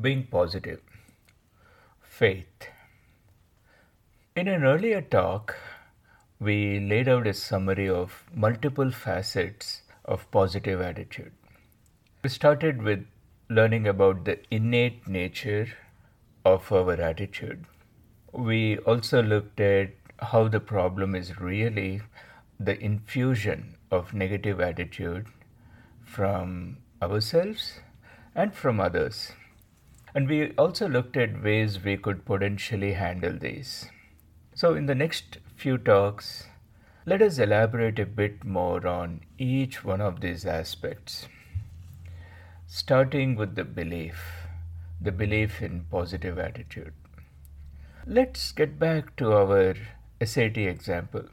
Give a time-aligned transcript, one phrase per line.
[0.00, 0.80] Being positive.
[2.00, 2.68] Faith.
[4.36, 5.56] In an earlier talk,
[6.38, 11.32] we laid out a summary of multiple facets of positive attitude.
[12.22, 13.06] We started with
[13.48, 15.66] learning about the innate nature
[16.44, 17.64] of our attitude.
[18.32, 19.90] We also looked at
[20.20, 22.02] how the problem is really
[22.60, 25.26] the infusion of negative attitude
[26.04, 27.80] from ourselves
[28.36, 29.32] and from others.
[30.14, 33.90] And we also looked at ways we could potentially handle these.
[34.54, 36.46] So, in the next few talks,
[37.06, 41.28] let us elaborate a bit more on each one of these aspects.
[42.66, 44.46] Starting with the belief,
[45.00, 46.92] the belief in positive attitude.
[48.06, 49.74] Let's get back to our
[50.22, 51.24] SAT example.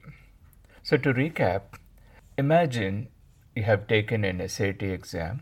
[0.83, 1.79] So, to recap,
[2.37, 3.07] imagine
[3.55, 5.41] you have taken an SAT exam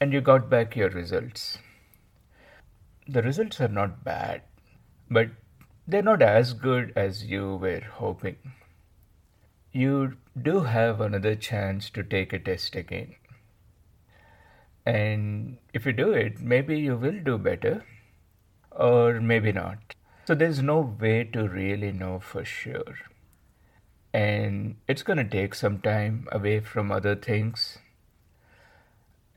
[0.00, 1.58] and you got back your results.
[3.10, 4.42] The results are not bad,
[5.10, 5.30] but
[5.86, 8.36] they're not as good as you were hoping.
[9.72, 13.14] You do have another chance to take a test again.
[14.84, 17.86] And if you do it, maybe you will do better,
[18.70, 19.94] or maybe not.
[20.26, 22.98] So there's no way to really know for sure.
[24.12, 27.78] And it's going to take some time away from other things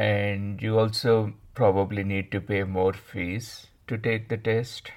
[0.02, 4.92] and you also probably need to pay more fees to take the test.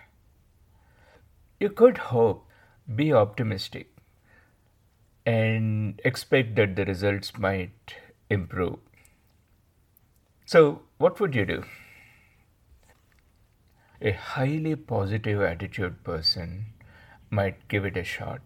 [1.60, 2.46] You could hope,
[3.00, 3.90] be optimistic,
[5.26, 7.96] and expect that the results might
[8.30, 8.78] improve.
[10.46, 11.64] So, what would you do?
[14.00, 16.66] A highly positive attitude person
[17.30, 18.40] might give it a shot.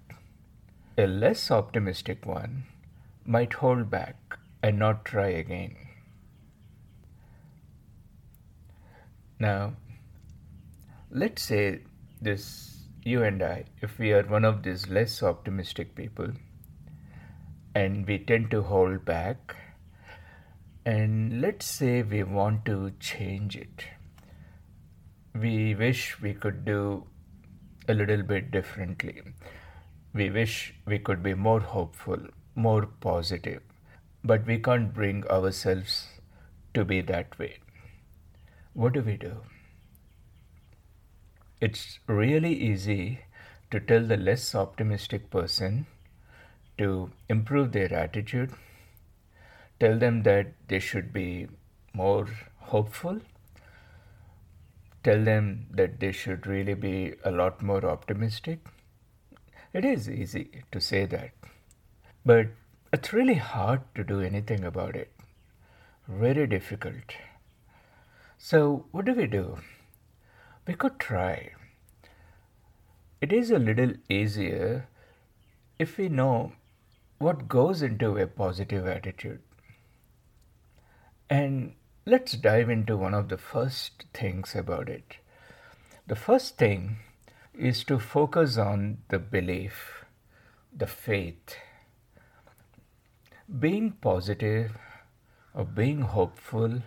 [0.97, 2.64] A less optimistic one
[3.25, 5.88] might hold back and not try again.
[9.41, 9.75] Now,
[11.12, 11.83] let's say
[12.20, 16.33] this, you and I, if we are one of these less optimistic people
[17.73, 19.55] and we tend to hold back,
[20.85, 23.85] and let's say we want to change it.
[25.35, 27.07] We wish we could do
[27.86, 29.23] a little bit differently.
[30.14, 32.18] We wish we could be more hopeful,
[32.57, 33.63] more positive,
[34.24, 36.08] but we can't bring ourselves
[36.74, 37.58] to be that way
[38.78, 39.33] what do we do?
[41.61, 43.22] It's really easy
[43.72, 45.86] to tell the less optimistic person
[46.78, 48.52] to improve their attitude,
[49.80, 51.48] tell them that they should be
[51.92, 52.28] more
[52.74, 53.18] hopeful,
[55.02, 58.60] tell them that they should really be a lot more optimistic.
[59.72, 61.33] It is easy to say that,
[62.24, 62.46] but
[62.92, 65.10] it's really hard to do anything about it.
[66.06, 67.18] Very difficult.
[68.41, 69.59] So, what do we do?
[70.65, 71.51] We could try.
[73.21, 74.87] It is a little easier
[75.77, 76.53] if we know
[77.19, 79.41] what goes into a positive attitude.
[81.29, 81.75] And
[82.07, 85.17] let's dive into one of the first things about it.
[86.07, 86.99] The first thing
[87.53, 90.05] is to focus on the belief,
[90.73, 91.57] the faith.
[93.59, 94.79] Being positive
[95.53, 96.83] or being hopeful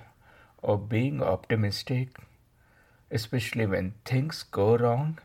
[0.62, 2.18] or being optimistic,
[3.10, 5.20] especially when things go wrong,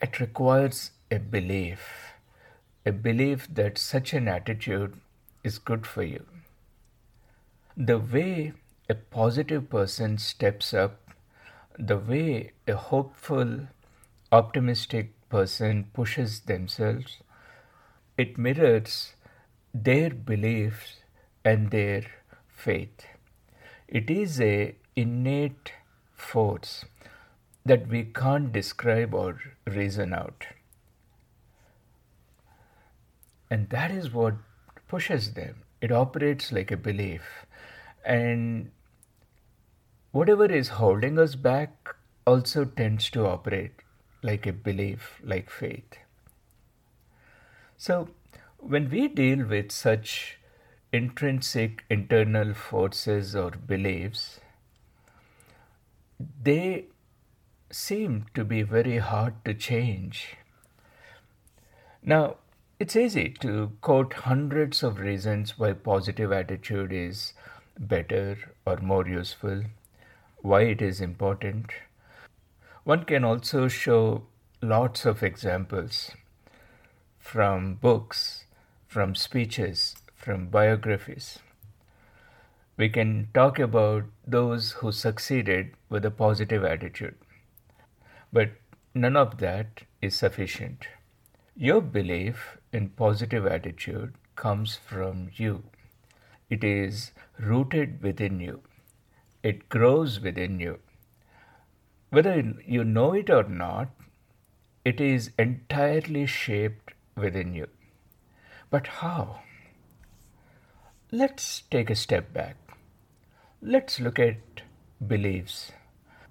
[0.00, 2.12] it requires a belief,
[2.84, 5.00] a belief that such an attitude
[5.42, 6.24] is good for you.
[7.76, 8.52] The way
[8.88, 11.00] a positive person steps up,
[11.78, 13.68] the way a hopeful,
[14.30, 17.18] optimistic person pushes themselves,
[18.16, 19.14] it mirrors
[19.72, 20.96] their beliefs
[21.44, 22.02] and their
[22.48, 23.06] faith.
[23.94, 25.72] It is a innate
[26.16, 26.84] force
[27.64, 29.38] that we can't describe or
[29.68, 30.46] reason out.
[33.48, 34.34] And that is what
[34.88, 35.62] pushes them.
[35.80, 37.46] It operates like a belief.
[38.04, 38.72] And
[40.10, 41.94] whatever is holding us back
[42.26, 43.74] also tends to operate
[44.22, 45.98] like a belief, like faith.
[47.76, 48.08] So,
[48.58, 50.38] when we deal with such
[50.94, 54.40] intrinsic internal forces or beliefs,
[56.42, 56.84] they
[57.70, 60.36] seem to be very hard to change.
[62.02, 62.36] Now,
[62.78, 67.32] it's easy to quote hundreds of reasons why positive attitude is
[67.78, 69.64] better or more useful,
[70.42, 71.70] why it is important.
[72.84, 74.26] One can also show
[74.62, 76.12] lots of examples
[77.18, 78.44] from books,
[78.86, 79.93] from speeches,
[80.24, 81.38] from biographies.
[82.76, 87.16] we can talk about those who succeeded with a positive attitude.
[88.32, 88.50] But
[88.94, 90.86] none of that is sufficient.
[91.56, 95.62] Your belief in positive attitude comes from you.
[96.50, 98.62] It is rooted within you.
[99.42, 100.80] It grows within you.
[102.10, 103.88] Whether you know it or not,
[104.84, 107.68] it is entirely shaped within you.
[108.70, 109.40] But how?
[111.12, 112.56] Let's take a step back.
[113.60, 114.62] Let's look at
[115.06, 115.70] beliefs.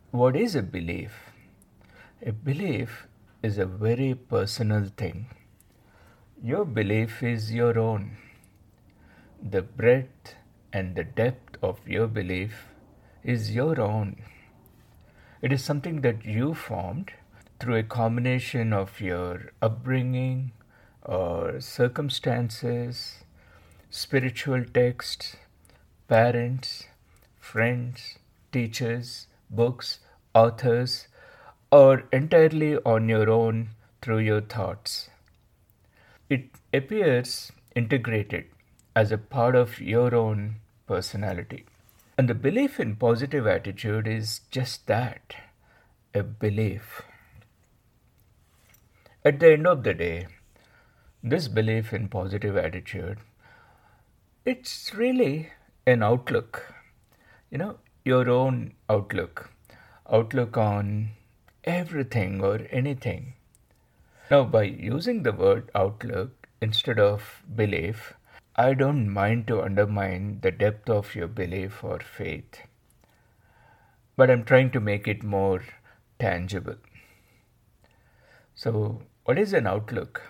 [0.10, 1.12] What is a belief?
[2.26, 3.08] A belief
[3.44, 5.28] is a very personal thing.
[6.44, 8.18] Your belief is your own.
[9.42, 10.36] The breadth
[10.74, 12.66] and the depth of your belief
[13.24, 14.24] is your own.
[15.42, 17.12] It is something that you formed
[17.60, 20.52] through a combination of your upbringing
[21.04, 23.23] or circumstances,
[23.96, 25.36] spiritual texts,
[26.08, 26.86] parents,
[27.40, 28.18] friends,
[28.52, 30.00] teachers, books,
[30.34, 31.08] authors,
[31.72, 33.70] or entirely on your own
[34.02, 35.10] through your thoughts.
[36.28, 38.46] It appears integrated
[38.96, 40.56] as a part of your own
[40.88, 41.66] personality.
[42.18, 45.36] And the belief in positive attitude is just that
[46.16, 47.04] a belief.
[49.24, 50.26] At the end of the day,
[51.22, 53.20] this belief in positive attitude
[54.46, 55.50] it's really
[55.86, 56.74] an outlook
[57.54, 59.52] you know, your own outlook,
[60.12, 61.12] outlook on
[61.64, 63.36] everything or anything.
[64.32, 68.14] Now, by using the word outlook instead of belief,
[68.56, 72.64] I don't mind to undermine the depth of your belief or faith,
[74.18, 75.64] but I'm trying to make it more
[76.18, 76.78] tangible.
[78.56, 80.24] So, what is an outlook?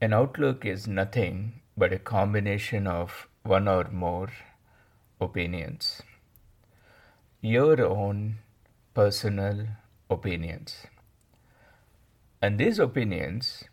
[0.00, 4.28] An outlook is nothing but a combination of one or more
[5.20, 6.02] opinions,
[7.40, 8.36] your own
[8.94, 9.66] personal
[10.08, 10.86] opinions.
[12.40, 13.64] And these opinions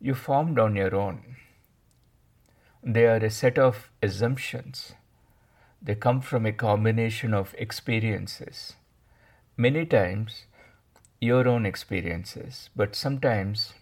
[0.00, 1.36] you formed on your own.
[2.82, 4.92] They are a set of assumptions.
[5.82, 8.74] They come from a combination of experiences.
[9.56, 10.44] Many times,
[11.20, 13.74] your own experiences, but sometimes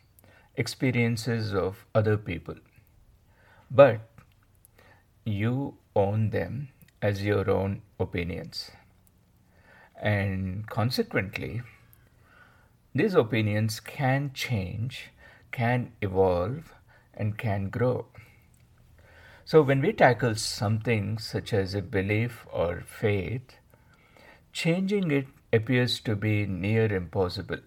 [0.57, 2.57] experiences of other people.
[3.71, 4.01] But
[5.25, 6.69] you own them
[7.03, 8.71] as your own opinions.
[10.01, 11.63] And consequently,
[12.95, 15.11] these opinions can change,
[15.53, 16.75] can evolve,
[17.15, 18.07] and can grow.
[19.45, 23.57] So, when we tackle something such as a belief or faith,
[24.53, 27.61] changing it appears to be near impossible.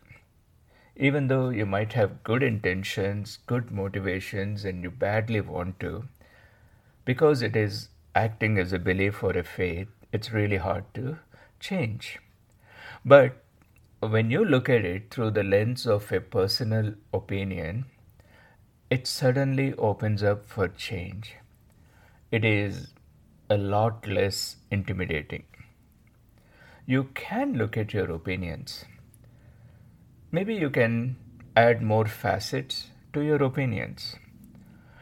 [1.01, 6.03] Even though you might have good intentions, good motivations, and you badly want to,
[7.05, 11.17] because it is acting as a belief or a faith, it's really hard to
[11.61, 12.19] change.
[13.05, 13.41] But
[14.01, 17.85] when you look at it through the lens of a personal opinion,
[18.89, 21.35] it suddenly opens up for change.
[22.29, 22.87] It is
[23.49, 25.45] a lot less intimidating.
[26.85, 28.83] You can look at your opinions.
[30.31, 31.15] Maybe you can
[31.55, 34.15] add more facets to your opinions.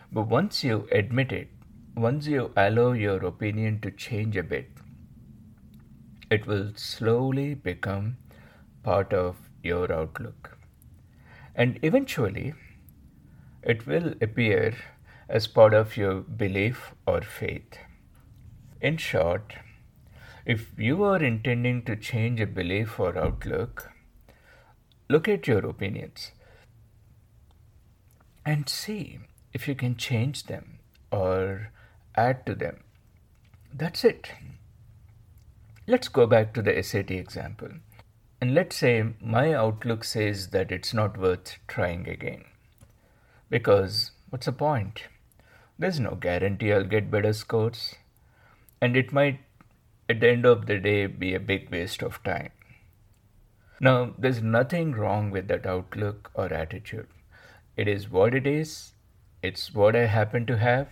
[0.09, 1.49] But once you admit it,
[1.95, 4.69] once you allow your opinion to change a bit,
[6.29, 8.15] it will slowly become
[8.83, 10.57] part of your outlook.
[11.55, 12.53] And eventually,
[13.63, 14.77] it will appear
[15.27, 17.79] as part of your belief or faith.
[18.79, 19.55] In short,
[20.45, 23.91] if you are intending to change a belief or outlook,
[25.09, 26.31] look at your opinions
[28.45, 29.19] and see
[29.53, 30.79] if you can change them
[31.11, 31.71] or
[32.15, 32.83] add to them.
[33.73, 34.31] That's it.
[35.85, 37.69] Let's go back to the SAT example.
[38.39, 42.43] And let's say my outlook says that it's not worth trying again.
[43.49, 45.03] Because what's the point?
[45.79, 47.95] There's no guarantee I'll get better scores.
[48.81, 49.39] And it might,
[50.09, 52.51] at the end of the day, be a big waste of time.
[53.79, 57.07] Now, there's nothing wrong with that outlook or attitude.
[57.75, 58.93] It is what it is,
[59.43, 60.87] it's what I happen to have,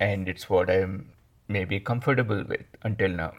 [0.00, 1.12] and it's what I'm
[1.46, 3.34] maybe comfortable with until now.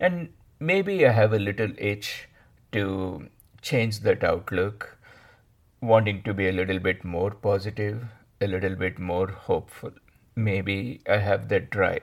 [0.00, 2.28] And maybe I have a little itch
[2.72, 3.28] to
[3.62, 4.98] change that outlook,
[5.80, 8.04] wanting to be a little bit more positive,
[8.40, 9.92] a little bit more hopeful.
[10.34, 12.02] Maybe I have that drive.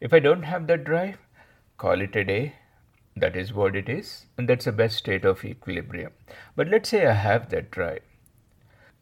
[0.00, 1.18] If I don't have that drive,
[1.76, 2.54] call it a day.
[3.16, 6.12] That is what it is, and that's the best state of equilibrium.
[6.54, 8.02] But let's say I have that drive.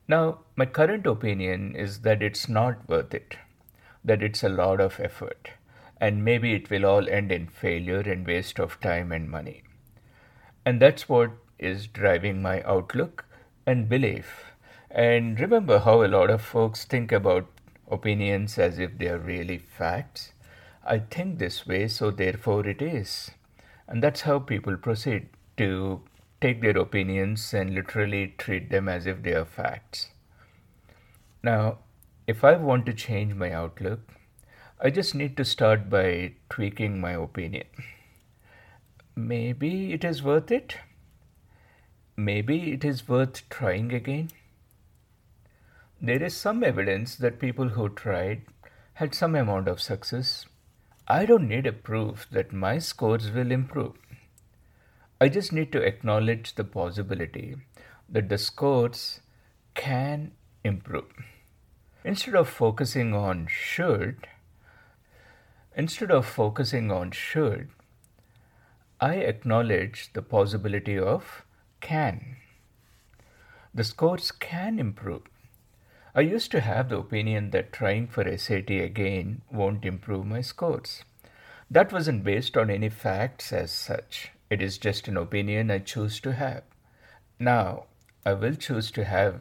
[0.07, 3.37] Now, my current opinion is that it's not worth it.
[4.05, 5.51] that it's a lot of effort
[6.01, 9.63] and maybe it will all end in failure and waste of time and money.
[10.67, 13.25] And that's what is driving my outlook
[13.67, 14.45] and belief.
[14.91, 17.47] And remember how a lot of folks think about
[17.91, 20.33] opinions as if they are really facts.
[20.85, 23.31] I think this way, so therefore it is.
[23.93, 26.01] And that's how people proceed to
[26.41, 30.09] take their opinions and literally treat them as if they are facts.
[31.43, 31.81] Now,
[32.27, 34.01] if I want to change my outlook,
[34.81, 37.67] I just need to start by tweaking my opinion.
[39.15, 40.77] Maybe it is worth it.
[42.17, 44.31] Maybe it is worth trying again.
[46.01, 48.41] There is some evidence that people who tried
[48.95, 50.47] had some amount of success.
[51.09, 53.95] I don't need a proof that my scores will improve.
[55.21, 57.57] I just need to acknowledge the possibility
[58.09, 59.21] that the scores
[59.75, 60.33] can
[60.65, 61.13] improve.
[62.05, 64.29] Instead of focusing on should,
[65.77, 67.69] instead of focusing on should,
[69.01, 71.45] I acknowledge the possibility of
[71.81, 72.37] can.
[73.75, 75.23] The scores can improve.
[76.15, 81.05] I used to have the opinion that trying for SAT again won't improve my scores.
[81.71, 84.31] That wasn't based on any facts as such.
[84.51, 86.65] It is just an opinion I choose to have.
[87.39, 87.85] Now,
[88.27, 89.41] I will choose to have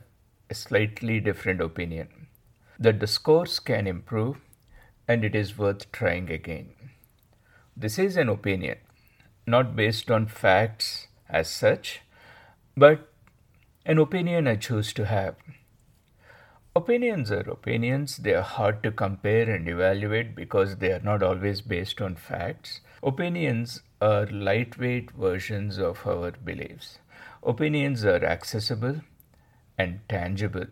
[0.50, 2.28] a slightly different opinion
[2.80, 4.38] that the scores can improve
[5.10, 6.70] and it is worth trying again.
[7.75, 8.78] This is an opinion,
[9.46, 12.01] not based on facts as such,
[12.78, 13.10] but
[13.86, 15.36] an opinion I choose to have.
[16.74, 18.16] Opinions are opinions.
[18.16, 22.80] They are hard to compare and evaluate because they are not always based on facts.
[23.04, 27.00] Opinions are lightweight versions of our beliefs.
[27.44, 29.01] Opinions are accessible
[29.78, 30.68] and tangible,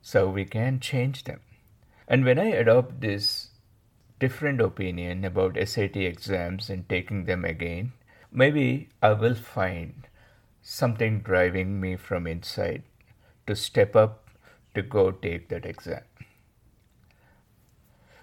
[0.00, 1.40] so we can change them.
[2.08, 3.50] And when I adopt this
[4.18, 7.92] different opinion about SAT exams and taking them again,
[8.32, 10.08] maybe I will find
[10.62, 12.84] something driving me from inside
[13.46, 14.23] to step up
[14.74, 16.02] to go take that exam.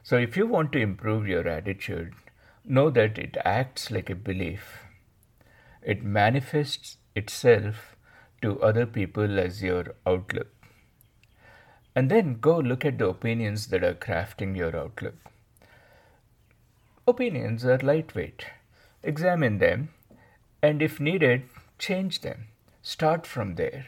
[0.03, 2.13] So, if you want to improve your attitude,
[2.65, 4.83] know that it acts like a belief.
[5.81, 7.95] It manifests itself
[8.41, 10.47] to other people as your outlook.
[11.95, 15.15] And then go look at the opinions that are crafting your outlook.
[17.07, 18.45] Opinions are lightweight.
[19.03, 19.89] Examine them,
[20.61, 21.43] and if needed,
[21.77, 22.47] change them.
[22.81, 23.87] Start from there.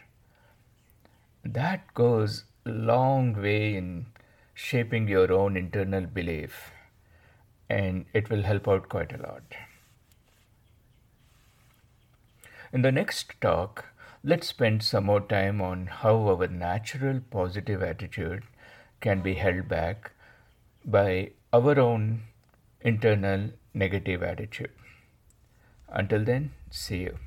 [1.45, 4.05] That goes long way in
[4.53, 6.71] shaping your own internal belief
[7.69, 9.43] and it will help out quite a lot.
[12.71, 13.85] In the next talk,
[14.23, 18.43] let's spend some more time on how our natural positive attitude
[19.01, 20.11] can be held back
[20.85, 22.23] by our own
[22.81, 24.71] internal negative attitude.
[25.89, 27.17] Until then, see you.